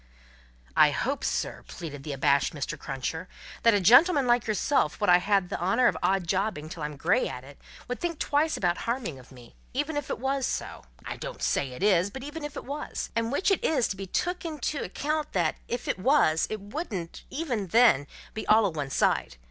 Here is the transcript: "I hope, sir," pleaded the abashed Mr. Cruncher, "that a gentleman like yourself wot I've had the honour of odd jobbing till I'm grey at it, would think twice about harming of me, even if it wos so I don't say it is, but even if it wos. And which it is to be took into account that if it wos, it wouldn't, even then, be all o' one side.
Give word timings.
"I 0.75 0.89
hope, 0.89 1.23
sir," 1.23 1.63
pleaded 1.67 2.01
the 2.01 2.11
abashed 2.11 2.55
Mr. 2.55 2.75
Cruncher, 2.75 3.29
"that 3.61 3.75
a 3.75 3.79
gentleman 3.79 4.25
like 4.25 4.47
yourself 4.47 4.99
wot 4.99 5.11
I've 5.11 5.21
had 5.21 5.49
the 5.49 5.59
honour 5.61 5.85
of 5.87 5.95
odd 6.01 6.25
jobbing 6.25 6.69
till 6.69 6.81
I'm 6.81 6.97
grey 6.97 7.27
at 7.29 7.43
it, 7.43 7.61
would 7.87 7.99
think 7.99 8.17
twice 8.17 8.57
about 8.57 8.77
harming 8.89 9.19
of 9.19 9.31
me, 9.31 9.55
even 9.75 9.95
if 9.95 10.09
it 10.09 10.17
wos 10.17 10.47
so 10.47 10.85
I 11.05 11.17
don't 11.17 11.43
say 11.43 11.73
it 11.73 11.83
is, 11.83 12.09
but 12.09 12.23
even 12.23 12.43
if 12.43 12.55
it 12.57 12.65
wos. 12.65 13.11
And 13.15 13.31
which 13.31 13.51
it 13.51 13.63
is 13.63 13.87
to 13.89 13.95
be 13.95 14.07
took 14.07 14.43
into 14.43 14.83
account 14.83 15.33
that 15.33 15.57
if 15.67 15.87
it 15.87 15.99
wos, 15.99 16.47
it 16.49 16.59
wouldn't, 16.59 17.23
even 17.29 17.67
then, 17.67 18.07
be 18.33 18.47
all 18.47 18.65
o' 18.65 18.69
one 18.69 18.89
side. 18.89 19.37